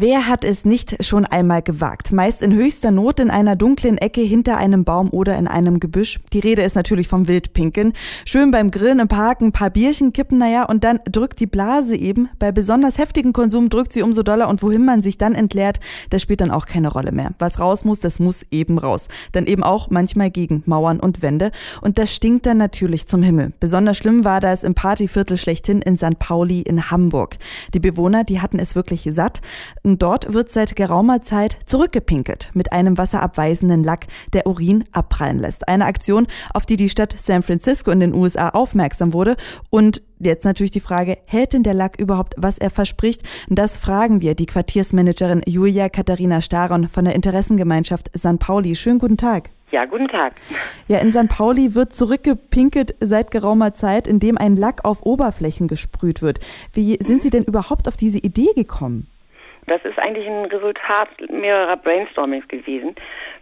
[0.00, 2.10] Wer hat es nicht schon einmal gewagt?
[2.10, 6.20] Meist in höchster Not in einer dunklen Ecke hinter einem Baum oder in einem Gebüsch.
[6.32, 7.92] Die Rede ist natürlich vom Wildpinken.
[8.24, 11.96] Schön beim Grillen im Park ein paar Bierchen kippen, naja, und dann drückt die Blase
[11.96, 12.30] eben.
[12.38, 16.22] Bei besonders heftigem Konsum drückt sie umso doller und wohin man sich dann entleert, das
[16.22, 17.32] spielt dann auch keine Rolle mehr.
[17.38, 19.08] Was raus muss, das muss eben raus.
[19.32, 21.50] Dann eben auch manchmal gegen Mauern und Wände.
[21.82, 23.52] Und das stinkt dann natürlich zum Himmel.
[23.60, 26.18] Besonders schlimm war das im Partyviertel schlechthin in St.
[26.18, 27.36] Pauli in Hamburg.
[27.74, 29.42] Die Bewohner, die hatten es wirklich satt.
[29.90, 35.66] Und dort wird seit geraumer Zeit zurückgepinkelt mit einem wasserabweisenden Lack, der Urin abprallen lässt.
[35.66, 39.36] Eine Aktion, auf die die Stadt San Francisco in den USA aufmerksam wurde.
[39.68, 43.22] Und jetzt natürlich die Frage, hält denn der Lack überhaupt, was er verspricht?
[43.48, 48.38] Das fragen wir die Quartiersmanagerin Julia Katharina Staron von der Interessengemeinschaft St.
[48.38, 48.76] Pauli.
[48.76, 49.50] Schönen guten Tag.
[49.72, 50.36] Ja, guten Tag.
[50.86, 51.26] Ja, in St.
[51.26, 56.38] Pauli wird zurückgepinkelt seit geraumer Zeit, indem ein Lack auf Oberflächen gesprüht wird.
[56.72, 59.08] Wie sind Sie denn überhaupt auf diese Idee gekommen?
[59.66, 62.94] Das ist eigentlich ein Resultat mehrerer Brainstormings gewesen,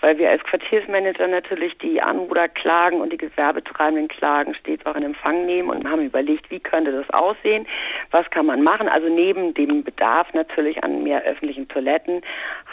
[0.00, 5.46] weil wir als Quartiersmanager natürlich die Anwohnerklagen und die gewerbetreibenden Klagen stets auch in Empfang
[5.46, 7.66] nehmen und haben überlegt, wie könnte das aussehen,
[8.10, 8.88] was kann man machen.
[8.88, 12.22] Also neben dem Bedarf natürlich an mehr öffentlichen Toiletten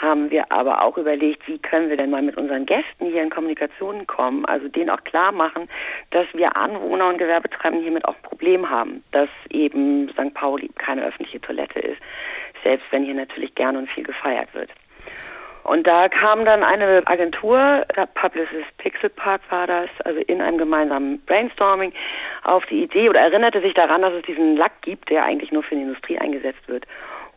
[0.02, 3.30] haben wir aber auch überlegt, wie können wir denn mal mit unseren Gästen hier in
[3.30, 5.70] Kommunikation kommen, also denen auch klar machen,
[6.12, 10.34] dass wir Anwohner und Gewerbetreibende hiermit auch ein Problem haben, dass eben St.
[10.34, 12.02] Pauli keine öffentliche Toilette ist
[12.64, 14.70] selbst wenn hier natürlich gern und viel gefeiert wird.
[15.64, 21.22] Und da kam dann eine Agentur, Publicist Pixel Park war das, also in einem gemeinsamen
[21.26, 21.94] Brainstorming
[22.44, 25.62] auf die Idee oder erinnerte sich daran, dass es diesen Lack gibt, der eigentlich nur
[25.62, 26.88] für die Industrie eingesetzt wird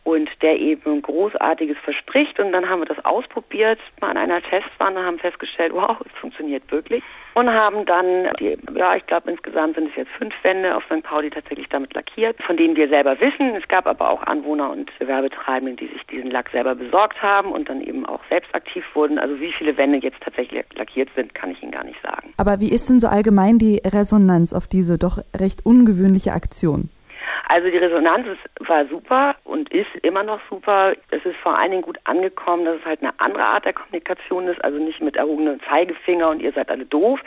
[0.05, 2.38] und der eben Großartiges verspricht.
[2.38, 6.70] Und dann haben wir das ausprobiert mal an einer Testwanne, haben festgestellt, wow, es funktioniert
[6.70, 7.02] wirklich.
[7.33, 11.02] Und haben dann, die, ja, ich glaube insgesamt sind es jetzt fünf Wände auf St.
[11.02, 13.56] Pauli tatsächlich damit lackiert, von denen wir selber wissen.
[13.56, 17.69] Es gab aber auch Anwohner und Gewerbetreibende, die sich diesen Lack selber besorgt haben und
[17.69, 19.19] dann eben auch selbst aktiv wurden.
[19.19, 22.32] Also wie viele Wände jetzt tatsächlich lackiert sind, kann ich Ihnen gar nicht sagen.
[22.37, 26.91] Aber wie ist denn so allgemein die Resonanz auf diese doch recht ungewöhnliche Aktion?
[27.47, 28.27] Also die Resonanz
[28.60, 30.94] war super und ist immer noch super.
[31.10, 34.49] Es ist vor allen Dingen gut angekommen, dass es halt eine andere Art der Kommunikation
[34.49, 37.21] ist, also nicht mit erhobenem Zeigefinger und ihr seid alle doof,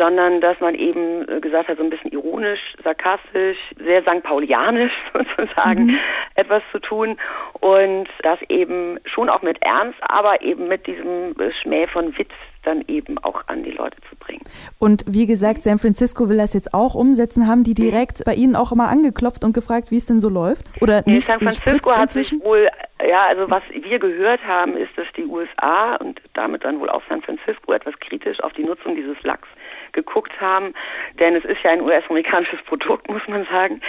[0.00, 4.22] sondern dass man eben äh, gesagt hat, so ein bisschen ironisch, sarkastisch, sehr St.
[4.22, 5.98] Paulianisch sozusagen mhm.
[6.36, 7.18] etwas zu tun
[7.60, 12.82] und das eben schon auch mit Ernst, aber eben mit diesem Schmäh von Witz dann
[12.88, 14.42] eben auch an die Leute zu bringen.
[14.78, 17.46] Und wie gesagt, San Francisco will das jetzt auch umsetzen.
[17.46, 20.66] Haben die direkt bei Ihnen auch immer angeklopft und gefragt, wie es denn so läuft?
[20.80, 22.68] Oder nee, nicht San Francisco hat sich wohl,
[23.06, 27.02] ja, also was wir gehört haben, ist, dass die USA und damit dann wohl auch
[27.08, 29.48] San Francisco etwas kritisch auf die Nutzung dieses Lachs
[29.92, 30.74] geguckt haben,
[31.18, 33.80] denn es ist ja ein US-amerikanisches Produkt, muss man sagen.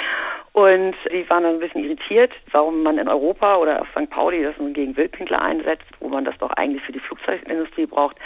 [0.53, 4.09] Und die waren dann ein bisschen irritiert, warum man in Europa oder auf St.
[4.09, 8.17] Pauli das nun gegen Wildpinkler einsetzt, wo man das doch eigentlich für die Flugzeugindustrie braucht.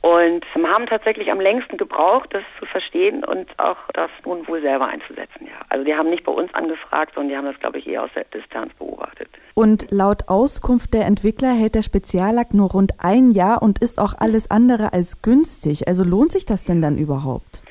[0.00, 4.86] Und haben tatsächlich am längsten gebraucht, das zu verstehen und auch das nun wohl selber
[4.86, 5.46] einzusetzen.
[5.46, 5.60] Ja.
[5.68, 8.10] Also die haben nicht bei uns angefragt, sondern die haben das, glaube ich, eher aus
[8.14, 9.28] der Distanz beobachtet.
[9.54, 14.14] Und laut Auskunft der Entwickler hält der Speziallack nur rund ein Jahr und ist auch
[14.16, 15.88] alles andere als günstig.
[15.88, 17.64] Also lohnt sich das denn dann überhaupt?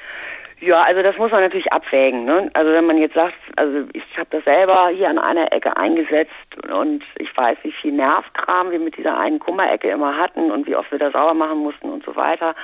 [0.59, 2.25] Ja, also das muss man natürlich abwägen.
[2.25, 2.50] Ne?
[2.53, 6.31] Also wenn man jetzt sagt, also ich habe das selber hier an einer Ecke eingesetzt
[6.72, 10.75] und ich weiß, wie viel Nervkram wir mit dieser einen Kummerecke immer hatten und wie
[10.75, 12.56] oft wir das sauber machen mussten und so weiter.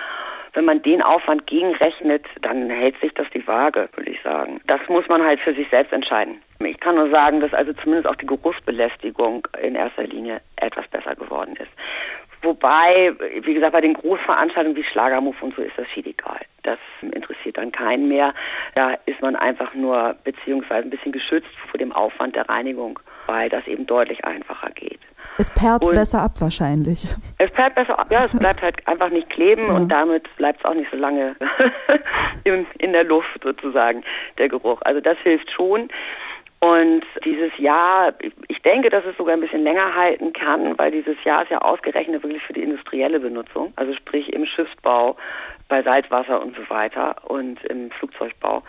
[0.53, 4.59] Wenn man den Aufwand gegenrechnet, dann hält sich das die Waage, würde ich sagen.
[4.65, 6.41] Das muss man halt für sich selbst entscheiden.
[6.59, 11.15] Ich kann nur sagen, dass also zumindest auch die Geruchsbelästigung in erster Linie etwas besser
[11.15, 11.71] geworden ist.
[12.41, 16.41] Wobei, wie gesagt, bei den Großveranstaltungen wie Schlagermove und so ist das viel egal.
[17.63, 18.33] Dann keinen mehr.
[18.75, 23.47] Da ist man einfach nur beziehungsweise ein bisschen geschützt vor dem Aufwand der Reinigung, weil
[23.47, 24.99] das eben deutlich einfacher geht.
[25.37, 27.07] Es perlt und besser ab wahrscheinlich.
[27.37, 29.73] Es perlt besser ab, ja, es bleibt halt einfach nicht kleben ja.
[29.73, 31.35] und damit bleibt es auch nicht so lange
[32.43, 34.03] in, in der Luft sozusagen,
[34.37, 34.81] der Geruch.
[34.83, 35.89] Also das hilft schon.
[36.63, 38.13] Und dieses Jahr,
[38.47, 41.57] ich denke, dass es sogar ein bisschen länger halten kann, weil dieses Jahr ist ja
[41.57, 45.17] ausgerechnet wirklich für die industrielle Benutzung, also sprich im Schiffsbau,
[45.67, 48.63] bei Salzwasser und so weiter und im Flugzeugbau.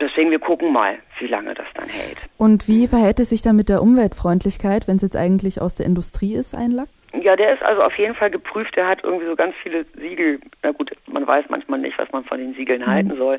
[0.00, 2.16] Deswegen, wir gucken mal, wie lange das dann hält.
[2.38, 5.84] Und wie verhält es sich dann mit der Umweltfreundlichkeit, wenn es jetzt eigentlich aus der
[5.84, 6.88] Industrie ist, ein Lack?
[7.22, 8.76] Ja, der ist also auf jeden Fall geprüft.
[8.76, 10.40] Der hat irgendwie so ganz viele Siegel.
[10.62, 12.86] Na gut, man weiß manchmal nicht, was man von den Siegeln mhm.
[12.86, 13.38] halten soll,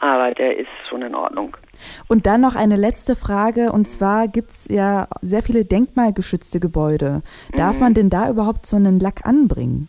[0.00, 1.56] aber der ist schon in Ordnung.
[2.08, 7.22] Und dann noch eine letzte Frage, und zwar gibt es ja sehr viele denkmalgeschützte Gebäude.
[7.56, 7.80] Darf mhm.
[7.80, 9.88] man denn da überhaupt so einen Lack anbringen?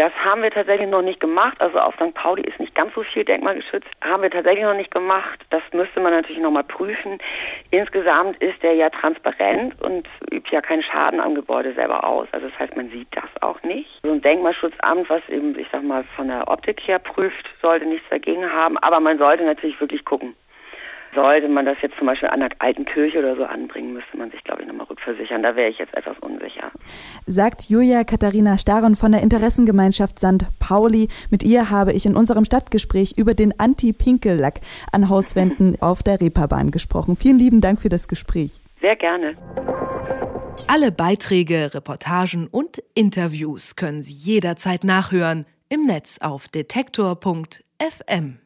[0.00, 1.60] Das haben wir tatsächlich noch nicht gemacht.
[1.60, 2.14] Also auf St.
[2.14, 3.86] Pauli ist nicht ganz so viel denkmalgeschützt.
[4.00, 5.44] Haben wir tatsächlich noch nicht gemacht.
[5.50, 7.18] Das müsste man natürlich nochmal prüfen.
[7.70, 12.28] Insgesamt ist der ja transparent und übt ja keinen Schaden am Gebäude selber aus.
[12.32, 13.90] Also das heißt, man sieht das auch nicht.
[14.02, 18.08] So ein Denkmalschutzamt, was eben, ich sag mal, von der Optik her prüft, sollte nichts
[18.08, 18.78] dagegen haben.
[18.78, 20.34] Aber man sollte natürlich wirklich gucken.
[21.14, 24.30] Sollte man das jetzt zum Beispiel an der alten Kirche oder so anbringen, müsste man
[24.30, 25.42] sich, glaube ich, nochmal rückversichern.
[25.42, 26.70] Da wäre ich jetzt etwas unsicher.
[27.26, 30.46] Sagt Julia Katharina Staron von der Interessengemeinschaft St.
[30.58, 31.08] Pauli.
[31.30, 34.60] Mit ihr habe ich in unserem Stadtgespräch über den Anti-Pinkel-Lack
[34.92, 37.16] an Hauswänden auf der Reeperbahn gesprochen.
[37.16, 38.60] Vielen lieben Dank für das Gespräch.
[38.80, 39.36] Sehr gerne.
[40.68, 48.40] Alle Beiträge, Reportagen und Interviews können Sie jederzeit nachhören im Netz auf detektor.fm.